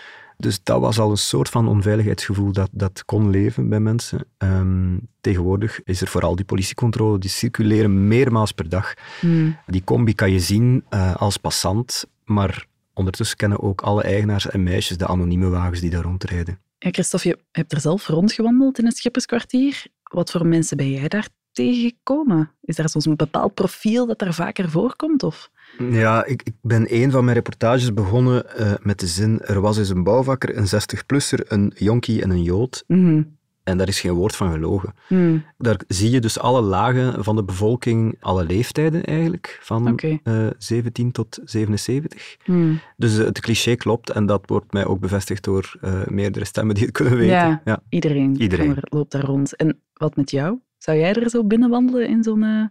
Dus 0.40 0.62
dat 0.62 0.80
was 0.80 0.98
al 0.98 1.10
een 1.10 1.16
soort 1.16 1.48
van 1.48 1.68
onveiligheidsgevoel 1.68 2.52
dat, 2.52 2.68
dat 2.72 3.04
kon 3.04 3.30
leven 3.30 3.68
bij 3.68 3.80
mensen. 3.80 4.24
Ehm, 4.38 4.98
tegenwoordig 5.20 5.80
is 5.84 6.00
er 6.00 6.08
vooral 6.08 6.36
die 6.36 6.44
politiecontrole, 6.44 7.18
die 7.18 7.30
circuleren 7.30 8.08
meermaals 8.08 8.52
per 8.52 8.68
dag. 8.68 8.94
Hmm. 9.20 9.56
Die 9.66 9.84
combi 9.84 10.14
kan 10.14 10.32
je 10.32 10.40
zien 10.40 10.84
eh, 10.88 11.16
als 11.16 11.36
passant, 11.36 12.06
maar 12.24 12.66
ondertussen 12.94 13.36
kennen 13.36 13.60
ook 13.60 13.80
alle 13.80 14.02
eigenaars 14.02 14.48
en 14.48 14.62
meisjes 14.62 14.96
de 14.96 15.06
anonieme 15.06 15.48
wagens 15.48 15.80
die 15.80 15.90
daar 15.90 16.02
rondrijden. 16.02 16.58
Ja, 16.78 16.90
Christophe, 16.90 17.28
je 17.28 17.38
hebt 17.52 17.72
er 17.72 17.80
zelf 17.80 18.06
rondgewandeld 18.06 18.78
in 18.78 18.86
het 18.86 18.96
Schipperskwartier. 18.96 19.84
Wat 20.02 20.30
voor 20.30 20.46
mensen 20.46 20.76
ben 20.76 20.90
jij 20.90 21.08
daar 21.08 21.28
tegengekomen? 21.52 22.50
Is 22.62 22.76
daar 22.76 22.88
soms 22.88 23.06
een 23.06 23.16
bepaald 23.16 23.54
profiel 23.54 24.06
dat 24.06 24.18
daar 24.18 24.34
vaker 24.34 24.70
voorkomt? 24.70 25.22
Of? 25.22 25.50
Ja, 25.78 26.24
ik, 26.24 26.42
ik 26.42 26.54
ben 26.62 26.86
een 26.94 27.10
van 27.10 27.24
mijn 27.24 27.36
reportages 27.36 27.94
begonnen 27.94 28.44
uh, 28.58 28.72
met 28.82 29.00
de 29.00 29.06
zin 29.06 29.40
er 29.40 29.60
was 29.60 29.78
eens 29.78 29.88
een 29.88 30.02
bouwvakker, 30.04 30.56
een 30.56 30.66
60-plusser, 30.66 31.46
een 31.48 31.72
jonkie 31.76 32.22
en 32.22 32.30
een 32.30 32.42
jood. 32.42 32.84
Mm 32.86 33.38
En 33.62 33.78
daar 33.78 33.88
is 33.88 34.00
geen 34.00 34.12
woord 34.12 34.36
van 34.36 34.52
gelogen. 34.52 34.94
Mm. 35.08 35.44
Daar 35.58 35.80
zie 35.88 36.10
je 36.10 36.20
dus 36.20 36.38
alle 36.38 36.60
lagen 36.60 37.24
van 37.24 37.36
de 37.36 37.44
bevolking, 37.44 38.16
alle 38.20 38.44
leeftijden 38.44 39.04
eigenlijk, 39.04 39.58
van 39.62 39.88
Oké. 39.90 40.18
eh, 40.22 40.46
17 40.58 41.12
tot 41.12 41.38
77. 41.44 42.36
Mm. 42.46 42.80
Dus 42.96 43.18
eh, 43.18 43.24
het 43.24 43.40
cliché 43.40 43.74
klopt 43.74 44.10
en 44.10 44.26
dat 44.26 44.42
wordt 44.46 44.72
mij 44.72 44.86
ook 44.86 45.00
bevestigd 45.00 45.44
door 45.44 45.76
eh, 45.80 46.06
meerdere 46.06 46.44
stemmen 46.44 46.74
die 46.74 46.84
het 46.84 46.92
kunnen 46.92 47.16
weten. 47.16 47.60
Ja. 47.64 47.82
Iedereen, 47.88 48.40
Iedereen. 48.40 48.76
er- 48.76 48.82
loopt 48.90 49.12
daar 49.12 49.24
rond. 49.24 49.56
En 49.56 49.80
wat 49.92 50.16
met 50.16 50.30
jou? 50.30 50.58
Zou 50.78 50.98
jij 50.98 51.14
er 51.14 51.30
zo 51.30 51.44
binnenwandelen 51.44 52.08
in 52.08 52.22
zo'n 52.22 52.42
eh, 52.42 52.64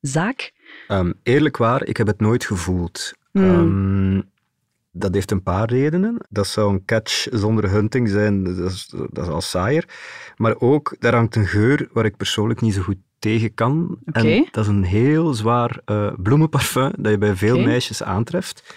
zaak? 0.00 0.52
Ehm, 0.88 1.12
eerlijk 1.22 1.56
waar, 1.56 1.84
ik 1.84 1.96
heb 1.96 2.06
het 2.06 2.20
nooit 2.20 2.44
gevoeld. 2.44 3.12
Hmm. 3.32 3.44
Ehm, 3.44 4.22
dat 4.90 5.14
heeft 5.14 5.30
een 5.30 5.42
paar 5.42 5.70
redenen. 5.70 6.16
Dat 6.28 6.46
zou 6.46 6.72
een 6.72 6.84
catch 6.84 7.26
zonder 7.30 7.70
hunting 7.70 8.08
zijn, 8.08 8.44
dat 8.44 8.72
is, 8.72 8.94
dat 9.10 9.24
is 9.24 9.32
al 9.32 9.40
saaier. 9.40 9.88
Maar 10.36 10.54
ook, 10.58 10.96
daar 10.98 11.14
hangt 11.14 11.36
een 11.36 11.46
geur 11.46 11.88
waar 11.92 12.04
ik 12.04 12.16
persoonlijk 12.16 12.60
niet 12.60 12.74
zo 12.74 12.82
goed 12.82 12.98
tegen 13.18 13.54
kan. 13.54 13.98
En 14.04 14.46
dat 14.50 14.64
is 14.64 14.70
een 14.70 14.84
heel 14.84 15.34
zwaar 15.34 15.80
eh, 15.84 16.12
bloemenparfum 16.16 16.92
dat 16.98 17.12
je 17.12 17.18
bij 17.18 17.36
veel 17.36 17.58
meisjes 17.58 18.02
aantreft. 18.02 18.76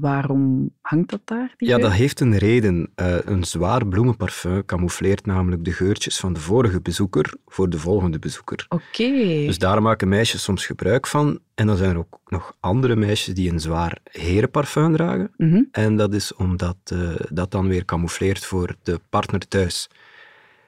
Waarom 0.00 0.70
hangt 0.80 1.10
dat 1.10 1.20
daar? 1.24 1.54
Ja, 1.56 1.74
geur? 1.74 1.80
dat 1.80 1.92
heeft 1.92 2.20
een 2.20 2.36
reden. 2.36 2.90
Eh, 2.94 3.16
een 3.24 3.44
zwaar 3.44 3.86
bloemenparfum 3.86 4.64
camoufleert 4.64 5.26
namelijk 5.26 5.64
de 5.64 5.72
geurtjes 5.72 6.16
van 6.16 6.32
de 6.32 6.40
vorige 6.40 6.80
bezoeker 6.80 7.34
voor 7.46 7.70
de 7.70 7.78
volgende 7.78 8.18
bezoeker. 8.18 8.66
Oké. 8.68 9.10
Dus 9.46 9.58
daar 9.58 9.82
maken 9.82 10.08
meisjes 10.08 10.42
soms 10.42 10.66
gebruik 10.66 11.06
van. 11.06 11.38
En 11.54 11.66
dan 11.66 11.76
zijn 11.76 11.90
er 11.90 11.98
ook 11.98 12.20
nog 12.26 12.56
andere 12.60 12.96
meisjes 12.96 13.34
die 13.34 13.50
een 13.50 13.60
zwaar 13.60 13.98
herenparfum 14.04 14.92
dragen. 14.92 15.30
Mhm. 15.36 15.62
En 15.70 15.96
dat 15.96 16.14
is 16.14 16.34
omdat 16.34 16.76
eh, 16.84 17.14
dat 17.28 17.50
dan 17.50 17.68
weer 17.68 17.84
camoufleert 17.84 18.44
voor 18.44 18.74
de 18.82 19.00
partner 19.10 19.48
thuis. 19.48 19.88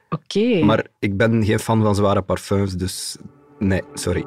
Oké. 0.09 0.63
Maar 0.63 0.87
ik 0.99 1.17
ben 1.17 1.45
geen 1.45 1.59
fan 1.59 1.81
van 1.81 1.95
zware 1.95 2.21
parfums, 2.21 2.73
dus 2.73 3.17
nee, 3.59 3.81
sorry. 3.93 4.25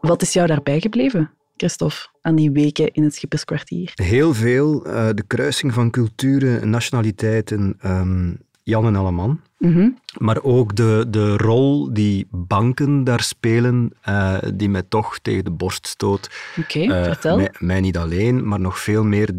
Wat 0.00 0.22
is 0.22 0.32
jou 0.32 0.46
daarbij 0.46 0.80
gebleven, 0.80 1.30
Christophe, 1.56 2.06
aan 2.28 2.34
die 2.34 2.50
weken 2.50 2.92
in 2.92 3.02
het 3.02 3.14
Schipperskwartier? 3.14 3.92
Heel 3.94 4.34
veel, 4.34 4.84
eh, 4.84 5.08
de 5.14 5.24
kruising 5.26 5.72
van 5.72 5.90
culturen, 5.90 6.70
nationaliteiten, 6.70 7.76
ehm, 7.80 8.32
Jan 8.62 8.86
en 8.86 8.96
Alleman. 8.96 9.40
Mhm. 9.58 9.88
Maar 10.18 10.42
ook 10.42 10.76
de, 10.76 11.04
de 11.08 11.36
rol 11.36 11.92
die 11.92 12.26
banken 12.30 13.04
daar 13.04 13.22
spelen, 13.22 13.92
eh, 14.00 14.38
die 14.54 14.68
mij 14.68 14.82
toch 14.88 15.18
tegen 15.18 15.44
de 15.44 15.50
borst 15.50 15.86
stoot. 15.86 16.30
Oké, 16.58 16.78
Eh, 16.80 17.04
vertel. 17.04 17.36
Mij, 17.36 17.54
mij 17.58 17.80
niet 17.80 17.96
alleen, 17.96 18.48
maar 18.48 18.60
nog 18.60 18.78
veel 18.78 19.04
meer 19.04 19.30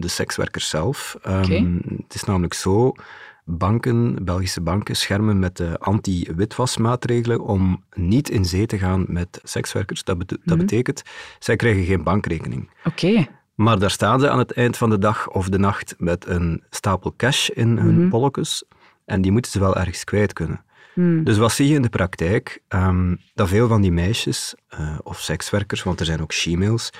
de 0.00 0.08
sekswerkers 0.08 0.68
zelf. 0.68 1.16
Oké. 1.22 1.64
Het 1.98 2.14
is 2.14 2.24
namelijk 2.24 2.54
zo, 2.54 2.92
banken, 3.44 4.24
Belgische 4.24 4.60
banken, 4.60 4.96
schermen 4.96 5.38
met 5.38 5.56
de 5.56 5.78
anti-witwasmaatregelen 5.78 7.40
om 7.40 7.84
niet 7.94 8.30
in 8.30 8.44
zee 8.44 8.66
te 8.66 8.78
gaan 8.78 9.04
met 9.08 9.40
sekswerkers. 9.42 10.04
Dat, 10.04 10.16
Mhm. 10.44 10.56
betekent, 10.58 11.02
zij 11.38 11.56
krijgen 11.56 11.84
geen 11.84 12.02
bankrekening. 12.02 12.70
Oké. 12.84 13.26
Maar 13.54 13.78
daar 13.78 13.90
staan 13.90 14.20
ze 14.20 14.30
aan 14.30 14.38
het 14.38 14.52
eind 14.52 14.76
van 14.76 14.90
de 14.90 14.98
dag 14.98 15.28
of 15.28 15.48
de 15.48 15.58
nacht 15.58 15.94
met 15.98 16.26
een 16.26 16.62
stapel 16.70 17.14
cash 17.16 17.48
in 17.48 17.76
hun 17.78 18.08
polletjes 18.08 18.64
en 19.04 19.22
die 19.22 19.32
moeten 19.32 19.50
ze 19.50 19.58
wel 19.58 19.76
ergens 19.76 20.04
kwijt 20.04 20.32
kunnen. 20.32 20.64
Hmm. 20.94 21.24
Dus 21.24 21.36
wat 21.38 21.52
zie 21.52 21.68
je 21.68 21.74
in 21.74 21.82
de 21.82 21.88
praktijk? 21.88 22.62
Ehm, 22.68 23.16
dat 23.34 23.48
veel 23.48 23.68
van 23.68 23.80
die 23.80 23.92
meisjes, 23.92 24.54
eh, 24.68 24.98
of 25.02 25.20
sekswerkers, 25.20 25.82
want 25.82 26.00
er 26.00 26.06
zijn 26.06 26.20
ook 26.22 26.32
she-mails, 26.32 26.90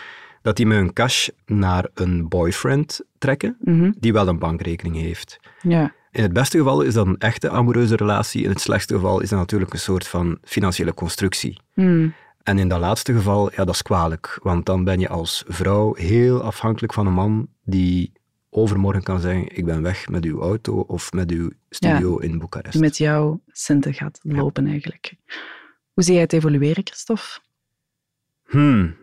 dat 0.42 0.56
die 0.56 0.66
met 0.66 0.76
hun 0.78 0.92
cash 0.92 1.28
naar 1.46 1.88
een 1.94 2.28
boyfriend 2.28 3.00
trekken, 3.18 3.56
Mhm. 3.60 3.92
die 3.98 4.12
wel 4.12 4.28
een 4.28 4.38
bankrekening 4.38 4.96
heeft. 4.96 5.38
Ja. 5.62 5.92
In 6.10 6.22
het 6.22 6.32
beste 6.32 6.58
geval 6.58 6.82
is 6.82 6.94
dat 6.94 7.06
een 7.06 7.18
echte 7.18 7.50
amoureuze 7.50 7.96
relatie, 7.96 8.42
in 8.42 8.48
het 8.48 8.60
slechtste 8.60 8.94
geval 8.94 9.20
is 9.20 9.28
dat 9.28 9.38
natuurlijk 9.38 9.72
een 9.72 9.78
soort 9.78 10.06
van 10.06 10.38
financiële 10.42 10.94
constructie. 10.94 11.60
Hmm. 11.74 12.14
En 12.42 12.58
in 12.58 12.68
dat 12.68 12.80
laatste 12.80 13.12
geval, 13.12 13.50
ja, 13.50 13.64
dat 13.64 13.74
is 13.74 13.82
kwalijk, 13.82 14.38
want 14.42 14.66
dan 14.66 14.84
ben 14.84 15.00
je 15.00 15.08
als 15.08 15.44
vrouw 15.48 15.94
heel 15.94 16.42
afhankelijk 16.42 16.92
van 16.92 17.06
een 17.06 17.12
man 17.12 17.48
die 17.64 18.12
overmorgen 18.50 19.02
kan 19.02 19.20
zeggen, 19.20 19.56
ik 19.56 19.64
ben 19.64 19.82
weg 19.82 20.08
met 20.08 20.24
uw 20.24 20.40
auto 20.40 20.80
of 20.80 21.12
met 21.12 21.30
uw 21.30 21.50
studio 21.70 22.18
in 22.18 22.38
Boekarest. 22.38 22.80
Met 22.80 22.96
jouw 22.96 23.40
centen 23.46 23.94
gaat 23.94 24.20
lopen, 24.22 24.66
eigenlijk. 24.66 25.14
Hoe 25.92 26.04
zie 26.04 26.12
jij 26.12 26.22
het 26.22 26.32
evolueren, 26.32 26.86
Christophe? 26.86 27.38
Hmm, 28.46 28.96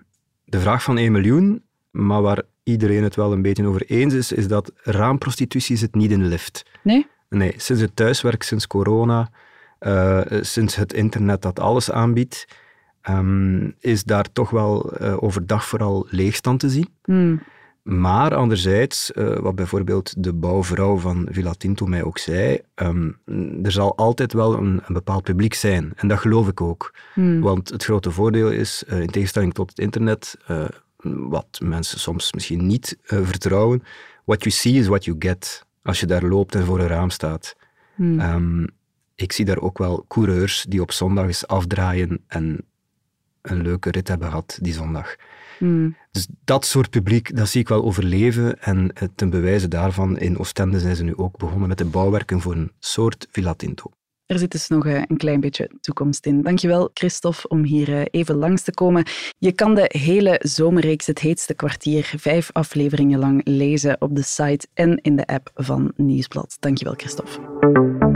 de 0.45 0.59
vraag 0.59 0.83
van 0.83 0.97
1 0.97 1.11
miljoen, 1.11 1.63
maar 1.91 2.21
waar 2.21 2.41
iedereen 2.67 3.03
het 3.03 3.15
wel 3.15 3.31
een 3.31 3.41
beetje 3.41 3.67
over 3.67 3.83
eens 3.85 4.13
is, 4.13 4.31
is 4.31 4.47
dat 4.47 4.71
raamprostitutie 4.83 5.77
zit 5.77 5.95
niet 5.95 6.11
in 6.11 6.19
de 6.19 6.25
lift. 6.25 6.65
Nee? 6.81 7.07
Nee, 7.29 7.53
sinds 7.57 7.81
het 7.81 7.95
thuiswerk, 7.95 8.43
sinds 8.43 8.67
corona, 8.67 9.29
eh, 9.79 10.21
sinds 10.41 10.75
het 10.75 10.93
internet 10.93 11.41
dat 11.41 11.59
alles 11.59 11.91
aanbiedt, 11.91 12.47
ehm, 13.01 13.69
is 13.79 14.03
daar 14.03 14.31
toch 14.31 14.49
wel 14.49 14.91
eh, 14.91 15.23
overdag 15.23 15.65
vooral 15.65 16.07
leegstand 16.09 16.59
te 16.59 16.69
zien. 16.69 16.89
Hmm. 17.03 17.41
Maar 17.83 18.35
anderzijds, 18.35 19.11
eh, 19.11 19.37
wat 19.37 19.55
bijvoorbeeld 19.55 20.23
de 20.23 20.33
bouwvrouw 20.33 20.97
van 20.97 21.27
Villa 21.31 21.53
Tinto 21.57 21.85
mij 21.85 22.03
ook 22.03 22.17
zei, 22.17 22.59
ehm, 22.75 23.11
er 23.63 23.71
zal 23.71 23.97
altijd 23.97 24.33
wel 24.33 24.53
een, 24.53 24.81
een 24.85 24.93
bepaald 24.93 25.23
publiek 25.23 25.53
zijn. 25.53 25.91
En 25.95 26.07
dat 26.07 26.19
geloof 26.19 26.47
ik 26.47 26.61
ook. 26.61 26.93
Hmm. 27.13 27.41
Want 27.41 27.69
het 27.69 27.83
grote 27.83 28.11
voordeel 28.11 28.51
is, 28.51 28.83
in 28.87 29.09
tegenstelling 29.09 29.53
tot 29.53 29.69
het 29.69 29.79
internet, 29.79 30.37
wat 31.03 31.59
mensen 31.63 31.99
soms 31.99 32.33
misschien 32.33 32.67
niet 32.67 32.97
eh, 33.03 33.19
vertrouwen, 33.23 33.83
what 34.25 34.43
you 34.43 34.55
see 34.55 34.73
is 34.73 34.87
what 34.87 35.05
you 35.05 35.15
get. 35.19 35.65
Als 35.83 35.99
je 35.99 36.05
daar 36.05 36.23
loopt 36.23 36.55
en 36.55 36.65
voor 36.65 36.79
een 36.79 36.87
raam 36.87 37.09
staat. 37.09 37.55
Hmm. 37.95 38.19
Ehm, 38.19 38.65
ik 39.15 39.31
zie 39.31 39.45
daar 39.45 39.59
ook 39.59 39.77
wel 39.77 40.05
coureurs 40.07 40.65
die 40.69 40.81
op 40.81 40.91
zondag 40.91 41.25
eens 41.25 41.47
afdraaien 41.47 42.23
en 42.27 42.65
een 43.41 43.61
leuke 43.61 43.91
rit 43.91 44.07
hebben 44.07 44.27
gehad 44.27 44.57
die 44.61 44.73
zondag. 44.73 45.15
Hmm. 45.57 45.95
Dus 46.11 46.27
dat 46.43 46.65
soort 46.65 46.89
publiek, 46.89 47.35
dat 47.35 47.47
zie 47.47 47.61
ik 47.61 47.67
wel 47.67 47.83
overleven. 47.83 48.61
En 48.61 48.93
eh, 48.93 49.07
ten 49.15 49.29
bewijze 49.29 49.67
daarvan, 49.67 50.17
in 50.17 50.39
Oostende 50.39 50.79
zijn 50.79 50.95
ze 50.95 51.03
nu 51.03 51.15
ook 51.15 51.37
begonnen 51.37 51.67
met 51.67 51.77
de 51.77 51.85
bouwwerken 51.85 52.41
voor 52.41 52.53
een 52.53 52.71
soort 52.79 53.27
Villa 53.31 53.53
Tinto. 53.53 53.91
Er 54.27 54.39
zit 54.39 54.51
dus 54.51 54.67
nog 54.67 54.85
eh, 54.85 55.01
een 55.07 55.17
klein 55.17 55.39
beetje 55.39 55.69
toekomst 55.81 56.25
in. 56.25 56.41
Dankjewel, 56.41 56.89
Christophe, 56.93 57.47
om 57.47 57.63
hier 57.63 57.93
eh, 57.93 58.05
even 58.11 58.35
langs 58.35 58.61
te 58.61 58.73
komen. 58.73 59.05
Je 59.37 59.51
kan 59.51 59.75
de 59.75 59.85
hele 59.87 60.39
zomerreeks 60.43 61.07
Het 61.07 61.19
Heetste 61.19 61.53
Kwartier 61.53 62.13
vijf 62.17 62.49
afleveringen 62.51 63.19
lang 63.19 63.41
lezen 63.43 64.01
op 64.01 64.15
de 64.15 64.23
site 64.23 64.67
en 64.73 65.01
in 65.01 65.15
de 65.15 65.25
app 65.25 65.51
van 65.55 65.91
Nieuwsblad. 65.95 66.57
Dankjewel, 66.59 66.93
Christophe. 66.97 68.06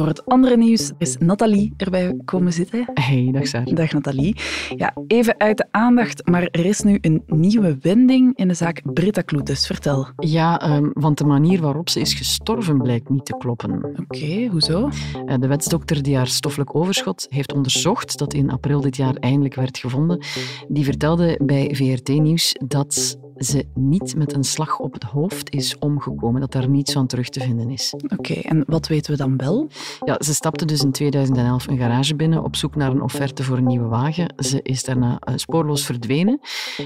Voor 0.00 0.08
het 0.08 0.26
andere 0.26 0.56
nieuws 0.56 0.92
is 0.98 1.16
Nathalie 1.16 1.72
erbij 1.76 2.16
komen 2.24 2.52
zitten. 2.52 2.90
Hey, 2.94 3.28
dag 3.32 3.46
Sarah. 3.46 3.74
Dag 3.74 3.92
Nathalie. 3.92 4.36
Ja, 4.76 4.94
even 5.06 5.40
uit 5.40 5.56
de 5.56 5.66
aandacht, 5.70 6.26
maar 6.28 6.42
er 6.42 6.64
is 6.64 6.80
nu 6.80 6.98
een 7.00 7.22
nieuwe 7.26 7.78
wending 7.80 8.36
in 8.36 8.48
de 8.48 8.54
zaak 8.54 8.82
Britta 8.92 9.22
Kloetes. 9.22 9.66
Vertel. 9.66 10.08
Ja, 10.16 10.60
ehm, 10.60 10.90
want 10.92 11.18
de 11.18 11.24
manier 11.24 11.60
waarop 11.60 11.88
ze 11.88 12.00
is 12.00 12.14
gestorven 12.14 12.82
blijkt 12.82 13.08
niet 13.08 13.24
te 13.24 13.36
kloppen. 13.38 13.94
Oké, 13.96 14.46
hoezo? 14.50 14.88
Eh, 15.26 15.38
De 15.38 15.46
wetsdokter 15.46 16.02
die 16.02 16.16
haar 16.16 16.26
stoffelijk 16.28 16.74
overschot 16.74 17.26
heeft 17.28 17.52
onderzocht, 17.52 18.18
dat 18.18 18.34
in 18.34 18.50
april 18.50 18.80
dit 18.80 18.96
jaar 18.96 19.14
eindelijk 19.14 19.54
werd 19.54 19.78
gevonden, 19.78 20.24
die 20.68 20.84
vertelde 20.84 21.40
bij 21.42 21.74
VRT 21.74 22.08
Nieuws 22.08 22.54
dat 22.66 23.18
ze 23.40 23.66
niet 23.74 24.14
met 24.16 24.34
een 24.34 24.44
slag 24.44 24.78
op 24.78 24.92
het 24.92 25.02
hoofd 25.02 25.50
is 25.54 25.78
omgekomen, 25.78 26.40
dat 26.40 26.52
daar 26.52 26.68
niets 26.68 26.92
van 26.92 27.06
terug 27.06 27.28
te 27.28 27.40
vinden 27.40 27.70
is. 27.70 27.94
Oké, 28.16 28.34
en 28.34 28.64
wat 28.66 28.86
weten 28.86 29.10
we 29.12 29.16
dan 29.18 29.36
wel? 29.36 29.68
Ja, 30.04 30.16
ze 30.18 30.34
stapte 30.34 30.64
dus 30.64 30.82
in 30.82 30.92
2011 30.92 31.66
een 31.66 31.78
garage 31.78 32.14
binnen 32.16 32.44
op 32.44 32.56
zoek 32.56 32.76
naar 32.76 32.90
een 32.90 33.02
offerte 33.02 33.42
voor 33.42 33.56
een 33.56 33.66
nieuwe 33.66 33.88
wagen. 33.88 34.34
Ze 34.36 34.62
is 34.62 34.84
daarna 34.84 35.18
eh, 35.18 35.34
spoorloos 35.36 35.84
verdwenen. 35.84 36.40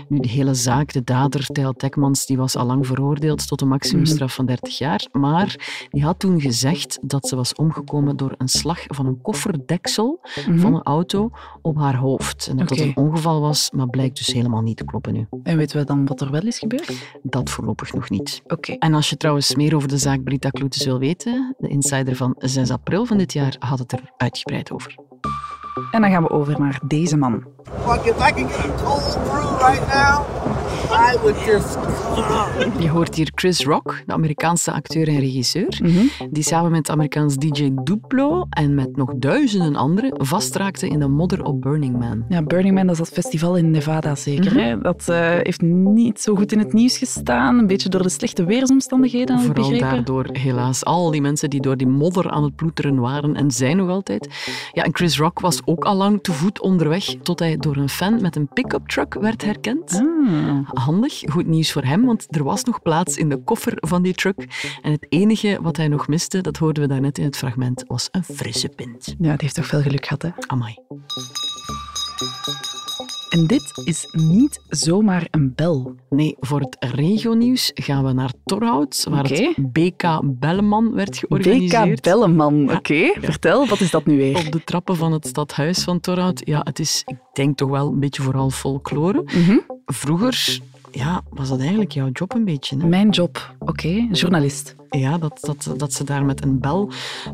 Nu, 0.09 0.19
de 0.19 0.29
hele 0.29 0.55
zaak, 0.55 0.93
de 0.93 1.05
dader, 1.05 1.47
Tijl 1.47 1.73
Tekmans, 1.73 2.27
die 2.27 2.37
was 2.37 2.57
al 2.57 2.67
lang 2.67 2.87
veroordeeld 2.87 3.49
tot 3.49 3.61
een 3.61 3.69
maximumstraf 3.69 4.35
van 4.35 4.47
30 4.47 4.79
jaar. 4.79 5.07
Maar 5.13 5.87
die 5.91 6.03
had 6.05 6.19
toen 6.19 6.41
gezegd 6.41 6.99
dat 7.03 7.29
ze 7.29 7.37
was 7.37 7.55
omgekomen 7.55 8.17
door 8.17 8.35
een 8.39 8.49
slag 8.49 8.79
van 8.87 9.07
een 9.07 9.21
kofferdeksel 9.23 10.21
Mhm. 10.47 10.59
van 10.59 10.75
een 10.75 10.83
auto 10.83 11.31
op 11.63 11.77
haar 11.77 11.97
hoofd. 11.97 12.47
En 12.51 12.57
dat 12.57 12.69
dat 12.69 12.79
een 12.79 12.97
ongeval 12.97 13.41
was, 13.41 13.71
maar 13.71 13.89
blijkt 13.89 14.17
dus 14.17 14.27
helemaal 14.27 14.61
niet 14.63 14.77
te 14.77 14.85
kloppen 14.85 15.13
nu. 15.13 15.27
En 15.43 15.57
weten 15.57 15.79
we 15.79 15.85
dan 15.85 16.07
wat 16.07 16.21
er 16.21 16.31
wel 16.31 16.43
is 16.47 16.59
gebeurd? 16.59 16.93
Dat 17.23 17.51
voorlopig 17.51 17.93
nog 17.93 18.11
niet. 18.11 18.43
Oké. 18.47 18.73
En 18.73 18.95
als 18.95 19.11
je 19.11 19.17
trouwens 19.17 19.55
meer 19.55 19.77
over 19.77 19.89
de 19.89 19.99
zaak 19.99 20.23
Brita 20.23 20.51
Kloetes 20.51 20.85
wil 20.85 20.99
weten, 20.99 21.55
de 21.59 21.69
insider 21.69 22.17
van 22.17 22.35
6 22.39 22.71
april 22.71 23.05
van 23.05 23.19
dit 23.19 23.33
jaar 23.33 23.57
had 23.59 23.79
het 23.79 23.93
er 23.93 24.13
uitgebreid 24.17 24.73
over. 24.73 24.95
En 25.91 26.01
dan 26.01 26.11
gaan 26.11 26.23
we 26.23 26.31
over 26.31 26.61
naar 26.61 26.81
deze 26.87 27.17
man. 27.17 27.45
I 31.13 31.17
would 31.23 31.37
just. 31.45 31.77
Je 32.79 32.89
hoort 32.89 33.15
hier 33.15 33.31
Chris 33.35 33.65
Rock, 33.65 34.03
de 34.07 34.13
Amerikaanse 34.13 34.73
acteur 34.73 35.09
en 35.09 35.19
regisseur, 35.21 35.79
Mhm. 35.83 36.07
die 36.31 36.43
samen 36.43 36.71
met 36.71 36.91
Amerikaans 36.91 37.37
DJ 37.37 37.71
Duplo 37.85 38.47
en 38.51 38.75
met 38.75 38.97
nog 38.97 39.13
duizenden 39.17 39.77
anderen 39.77 40.13
vastraakte 40.27 40.89
in 40.89 40.99
de 40.99 41.09
modder 41.09 41.45
op 41.45 41.61
Burning 41.61 41.99
Man. 41.99 42.25
Ja, 42.29 42.43
Burning 42.43 42.75
Man, 42.75 42.87
dat 42.87 42.93
is 42.93 42.99
dat 42.99 43.09
festival 43.25 43.57
in 43.57 43.71
Nevada 43.71 44.15
zeker. 44.15 44.53
Mhm. 44.53 44.59
hè? 44.65 44.79
Dat 44.81 45.09
eh, 45.09 45.29
heeft 45.43 45.61
niet 45.63 46.21
zo 46.21 46.35
goed 46.35 46.53
in 46.53 46.59
het 46.59 46.73
nieuws 46.73 46.99
gestaan. 46.99 47.59
Een 47.59 47.67
beetje 47.67 47.89
door 47.89 48.03
de 48.03 48.09
slechte 48.09 48.45
weersomstandigheden, 48.45 49.41
Vooral 49.41 49.69
begrepen. 49.71 49.89
daardoor, 49.95 50.27
helaas, 50.33 50.85
al 50.85 51.11
die 51.11 51.21
mensen 51.21 51.51
die 51.51 51.61
door 51.61 51.77
die 51.77 51.87
modder 51.89 52.31
aan 52.31 52.43
het 52.43 52.57
ploeteren 52.57 53.01
waren 53.01 53.35
en 53.37 53.51
zijn 53.51 53.77
nog 53.77 53.89
altijd. 53.89 54.29
Ja, 54.73 54.83
en 54.83 54.95
Chris 54.95 55.19
Rock 55.19 55.41
was 55.41 55.61
ook 55.65 55.85
al 55.85 55.95
lang 55.95 56.23
te 56.23 56.33
voet 56.33 56.61
onderweg 56.61 57.05
tot 57.23 57.39
hij 57.39 57.57
door 57.57 57.77
een 57.77 57.89
fan 57.89 58.21
met 58.23 58.37
een 58.37 58.49
pick-up 58.53 58.89
truck 58.89 59.15
werd 59.15 59.45
herkend. 59.45 60.03
Ah. 60.05 60.64
Handig, 60.73 61.23
goed 61.31 61.47
nieuws 61.47 61.73
voor 61.73 61.83
hem, 61.83 62.05
want 62.05 62.27
er 62.37 62.45
was 62.45 62.65
nog 62.65 62.83
plaats 62.83 63.17
in 63.17 63.29
de 63.29 63.43
koffer 63.43 63.73
van 63.77 64.03
die 64.03 64.15
truck. 64.15 64.69
En 64.83 64.93
het 64.93 65.07
enige 65.09 65.59
wat 65.63 65.77
hij 65.77 65.89
nog 65.89 66.09
miste, 66.09 66.41
dat 66.41 66.57
hoorden 66.57 66.83
we 66.83 66.89
daarnet 66.89 67.19
in 67.19 67.25
het 67.25 67.37
fragment, 67.37 67.85
was 67.87 68.09
een 68.11 68.25
frisse 68.25 68.69
pint. 68.69 69.07
Ja, 69.07 69.31
die 69.31 69.37
heeft 69.37 69.55
toch 69.55 69.67
veel 69.67 69.83
geluk 69.83 70.07
gehad, 70.07 70.23
hè? 70.23 70.31
Amai. 70.47 70.77
En 73.35 73.47
dit 73.47 73.83
is 73.85 74.09
niet 74.13 74.61
zomaar 74.69 75.27
een 75.31 75.53
bel. 75.55 75.95
Nee, 76.11 76.37
voor 76.41 76.61
het 76.61 76.77
regionieuws 76.95 77.71
gaan 77.75 78.05
we 78.05 78.13
naar 78.13 78.33
Torhout, 78.45 79.07
waar 79.11 79.25
het 79.25 79.73
BK 79.73 80.21
Belleman 80.25 80.95
werd 80.95 81.17
georganiseerd. 81.17 81.95
BK 81.95 82.03
Belleman, 82.03 82.73
oké. 82.73 83.13
Vertel, 83.21 83.67
wat 83.67 83.81
is 83.81 83.91
dat 83.91 84.07
nu 84.07 84.17
weer? 84.17 84.37
Op 84.37 84.53
de 84.53 84.65
trappen 84.65 84.97
van 84.97 85.13
het 85.13 85.27
stadhuis 85.27 85.85
van 85.85 86.01
Torhout. 86.01 86.43
Ja, 86.45 86.61
het 86.65 86.79
is, 86.79 87.03
ik 87.07 87.17
denk 87.33 87.57
toch 87.57 87.71
wel 87.71 87.89
een 87.89 88.01
beetje 88.01 88.23
vooral 88.23 88.51
folklore. 88.51 89.23
Mhm. 89.25 89.59
Vroeger 89.87 90.61
ja, 90.95 91.23
was 91.31 91.49
dat 91.49 91.59
eigenlijk 91.59 91.93
jouw 91.93 92.09
job 92.13 92.35
een 92.35 92.45
beetje. 92.45 92.77
Hè? 92.79 92.87
Mijn 92.87 93.09
job, 93.09 93.55
oké. 93.59 94.09
Journalist. 94.11 94.75
Ja, 94.91 95.19
dat, 95.19 95.39
dat, 95.41 95.75
dat 95.77 95.93
ze 95.93 96.05
daar 96.05 96.25
met 96.25 96.45
een 96.45 96.61
bel 96.61 96.91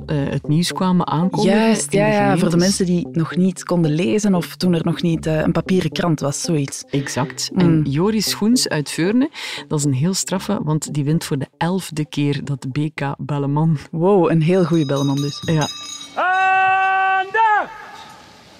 eh, 0.06 0.16
het 0.28 0.48
nieuws 0.48 0.72
kwamen 0.72 1.06
aankondigen. 1.06 1.58
Juist, 1.58 1.92
ja, 1.92 2.06
ja, 2.06 2.38
voor 2.38 2.50
de 2.50 2.56
mensen 2.56 2.86
die 2.86 3.08
nog 3.12 3.36
niet 3.36 3.64
konden 3.64 3.90
lezen 3.90 4.34
of 4.34 4.56
toen 4.56 4.74
er 4.74 4.84
nog 4.84 5.02
niet 5.02 5.26
eh, 5.26 5.40
een 5.40 5.52
papieren 5.52 5.90
krant 5.90 6.20
was, 6.20 6.40
zoiets. 6.40 6.84
Exact. 6.84 7.50
Mm. 7.52 7.60
En 7.60 7.82
Joris 7.82 8.30
Schoens 8.30 8.68
uit 8.68 8.90
Veurne, 8.90 9.30
dat 9.68 9.78
is 9.78 9.84
een 9.84 9.94
heel 9.94 10.14
straffe, 10.14 10.60
want 10.62 10.94
die 10.94 11.04
wint 11.04 11.24
voor 11.24 11.38
de 11.38 11.48
elfde 11.56 12.06
keer 12.06 12.44
dat 12.44 12.72
BK 12.72 13.14
Belleman. 13.18 13.78
Wow, 13.90 14.30
een 14.30 14.42
heel 14.42 14.64
goede 14.64 14.86
Belleman 14.86 15.16
dus. 15.16 15.42
Ja, 15.46 15.68
Aandacht! 16.14 17.72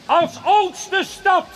Als 0.06 0.40
oudste 0.44 1.02
stad 1.06 1.46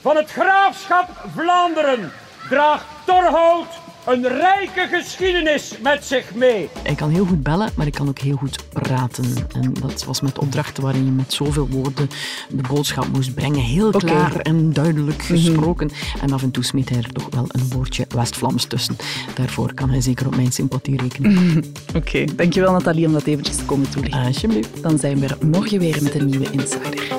van 0.00 0.16
het 0.16 0.30
graafschap 0.30 1.24
Vlaanderen 1.34 2.12
draagt 2.50 2.84
Torhout 3.06 3.66
een 4.06 4.28
rijke 4.28 4.88
geschiedenis 4.90 5.74
met 5.82 6.04
zich 6.04 6.34
mee. 6.34 6.68
ik 6.82 6.96
kan 6.96 7.10
heel 7.10 7.24
goed 7.24 7.42
bellen, 7.42 7.70
maar 7.74 7.86
ik 7.86 7.92
kan 7.92 8.08
ook 8.08 8.18
heel 8.18 8.36
goed 8.36 8.58
praten. 8.72 9.24
En 9.54 9.72
dat 9.80 10.04
was 10.04 10.20
met 10.20 10.38
opdrachten 10.38 10.82
waarin 10.82 11.04
je 11.04 11.10
met 11.10 11.32
zoveel 11.32 11.68
woorden 11.68 12.10
de 12.48 12.62
boodschap 12.68 13.08
moest 13.12 13.34
brengen. 13.34 13.60
Heel 13.60 13.90
klaar 13.90 14.36
en 14.36 14.72
duidelijk 14.72 15.22
gesproken. 15.22 15.90
En 16.20 16.32
af 16.32 16.42
en 16.42 16.50
toe 16.50 16.64
smeet 16.64 16.88
hij 16.88 16.98
er 16.98 17.12
toch 17.12 17.28
wel 17.30 17.44
een 17.48 17.68
woordje 17.68 18.06
West-Vlaams 18.08 18.64
tussen. 18.64 18.96
Daarvoor 19.34 19.74
kan 19.74 19.90
hij 19.90 20.00
zeker 20.00 20.26
op 20.26 20.36
mijn 20.36 20.52
sympathie 20.52 20.96
rekenen. 20.96 21.64
Oké, 21.96 22.24
dankjewel 22.36 22.72
Nathalie 22.72 23.06
om 23.06 23.12
dat 23.12 23.26
eventjes 23.26 23.56
te 23.56 23.64
komen 23.64 23.90
toelichten. 23.90 24.24
Alsjeblieft. 24.24 24.82
Dan 24.82 24.98
zijn 24.98 25.18
we 25.18 25.26
er 25.26 25.46
morgen 25.46 25.78
weer 25.78 26.02
met 26.02 26.14
een 26.14 26.26
nieuwe 26.26 26.50
Insider. 26.50 27.18